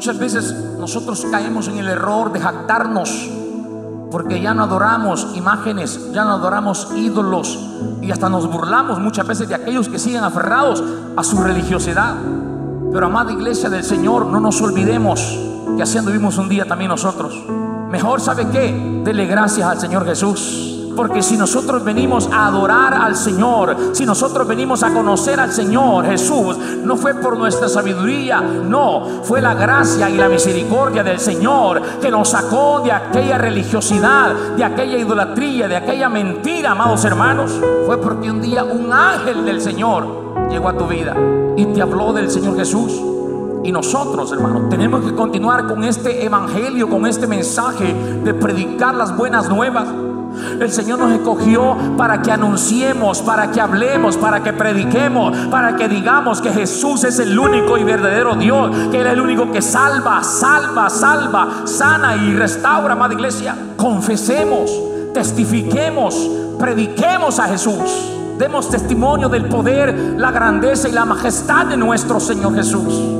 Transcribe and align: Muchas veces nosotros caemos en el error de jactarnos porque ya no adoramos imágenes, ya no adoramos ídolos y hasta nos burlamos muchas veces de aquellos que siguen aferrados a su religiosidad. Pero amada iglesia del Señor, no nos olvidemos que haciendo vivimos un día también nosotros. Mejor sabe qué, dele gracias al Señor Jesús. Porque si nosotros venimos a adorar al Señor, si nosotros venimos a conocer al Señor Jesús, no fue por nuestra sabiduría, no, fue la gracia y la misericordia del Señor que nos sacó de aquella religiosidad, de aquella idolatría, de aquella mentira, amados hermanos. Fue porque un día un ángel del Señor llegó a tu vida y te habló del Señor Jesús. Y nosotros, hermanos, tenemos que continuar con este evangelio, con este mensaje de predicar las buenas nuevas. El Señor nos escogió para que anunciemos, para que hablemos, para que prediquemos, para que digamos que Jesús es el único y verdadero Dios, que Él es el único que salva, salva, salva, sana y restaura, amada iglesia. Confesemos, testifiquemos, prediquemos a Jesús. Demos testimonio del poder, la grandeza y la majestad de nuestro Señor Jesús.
Muchas 0.00 0.18
veces 0.18 0.54
nosotros 0.78 1.26
caemos 1.30 1.68
en 1.68 1.76
el 1.76 1.86
error 1.86 2.32
de 2.32 2.40
jactarnos 2.40 3.28
porque 4.10 4.40
ya 4.40 4.54
no 4.54 4.62
adoramos 4.62 5.32
imágenes, 5.34 6.10
ya 6.14 6.24
no 6.24 6.30
adoramos 6.30 6.88
ídolos 6.96 7.58
y 8.00 8.10
hasta 8.10 8.30
nos 8.30 8.50
burlamos 8.50 8.98
muchas 8.98 9.26
veces 9.26 9.50
de 9.50 9.56
aquellos 9.56 9.90
que 9.90 9.98
siguen 9.98 10.24
aferrados 10.24 10.82
a 11.18 11.22
su 11.22 11.42
religiosidad. 11.42 12.14
Pero 12.90 13.04
amada 13.04 13.30
iglesia 13.30 13.68
del 13.68 13.84
Señor, 13.84 14.24
no 14.24 14.40
nos 14.40 14.62
olvidemos 14.62 15.38
que 15.76 15.82
haciendo 15.82 16.10
vivimos 16.10 16.38
un 16.38 16.48
día 16.48 16.64
también 16.64 16.88
nosotros. 16.88 17.34
Mejor 17.90 18.22
sabe 18.22 18.48
qué, 18.48 19.02
dele 19.04 19.26
gracias 19.26 19.68
al 19.68 19.80
Señor 19.80 20.06
Jesús. 20.06 20.79
Porque 20.96 21.22
si 21.22 21.36
nosotros 21.36 21.84
venimos 21.84 22.28
a 22.32 22.46
adorar 22.46 22.94
al 22.94 23.16
Señor, 23.16 23.76
si 23.92 24.04
nosotros 24.04 24.46
venimos 24.46 24.82
a 24.82 24.92
conocer 24.92 25.40
al 25.40 25.52
Señor 25.52 26.06
Jesús, 26.06 26.56
no 26.82 26.96
fue 26.96 27.14
por 27.14 27.36
nuestra 27.36 27.68
sabiduría, 27.68 28.40
no, 28.40 29.22
fue 29.22 29.40
la 29.40 29.54
gracia 29.54 30.10
y 30.10 30.16
la 30.16 30.28
misericordia 30.28 31.02
del 31.02 31.18
Señor 31.18 31.80
que 32.00 32.10
nos 32.10 32.30
sacó 32.30 32.80
de 32.80 32.92
aquella 32.92 33.38
religiosidad, 33.38 34.34
de 34.56 34.64
aquella 34.64 34.98
idolatría, 34.98 35.68
de 35.68 35.76
aquella 35.76 36.08
mentira, 36.08 36.72
amados 36.72 37.04
hermanos. 37.04 37.52
Fue 37.86 37.98
porque 37.98 38.30
un 38.30 38.40
día 38.40 38.64
un 38.64 38.92
ángel 38.92 39.44
del 39.44 39.60
Señor 39.60 40.48
llegó 40.50 40.68
a 40.68 40.76
tu 40.76 40.86
vida 40.86 41.16
y 41.56 41.66
te 41.66 41.82
habló 41.82 42.12
del 42.12 42.30
Señor 42.30 42.56
Jesús. 42.56 43.00
Y 43.62 43.72
nosotros, 43.72 44.32
hermanos, 44.32 44.70
tenemos 44.70 45.04
que 45.04 45.14
continuar 45.14 45.66
con 45.66 45.84
este 45.84 46.24
evangelio, 46.24 46.88
con 46.88 47.06
este 47.06 47.26
mensaje 47.26 47.94
de 48.24 48.32
predicar 48.32 48.94
las 48.94 49.14
buenas 49.14 49.48
nuevas. 49.50 49.86
El 50.60 50.70
Señor 50.70 50.98
nos 50.98 51.12
escogió 51.12 51.76
para 51.96 52.22
que 52.22 52.30
anunciemos, 52.30 53.22
para 53.22 53.50
que 53.50 53.60
hablemos, 53.60 54.16
para 54.16 54.42
que 54.42 54.52
prediquemos, 54.52 55.36
para 55.48 55.76
que 55.76 55.88
digamos 55.88 56.40
que 56.40 56.50
Jesús 56.50 57.04
es 57.04 57.18
el 57.18 57.38
único 57.38 57.78
y 57.78 57.84
verdadero 57.84 58.34
Dios, 58.34 58.70
que 58.90 59.00
Él 59.00 59.06
es 59.06 59.12
el 59.12 59.20
único 59.20 59.50
que 59.50 59.62
salva, 59.62 60.22
salva, 60.22 60.90
salva, 60.90 61.48
sana 61.64 62.16
y 62.16 62.34
restaura, 62.34 62.94
amada 62.94 63.14
iglesia. 63.14 63.56
Confesemos, 63.76 64.70
testifiquemos, 65.14 66.30
prediquemos 66.58 67.38
a 67.38 67.48
Jesús. 67.48 68.16
Demos 68.38 68.70
testimonio 68.70 69.28
del 69.28 69.46
poder, 69.46 70.14
la 70.16 70.30
grandeza 70.30 70.88
y 70.88 70.92
la 70.92 71.04
majestad 71.04 71.66
de 71.66 71.76
nuestro 71.76 72.18
Señor 72.20 72.54
Jesús. 72.54 73.19